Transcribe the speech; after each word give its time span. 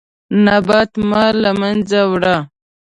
نبات 0.45 0.91
مه 1.09 1.23
له 1.41 1.51
منځه 1.61 1.99
وړه. 2.11 2.37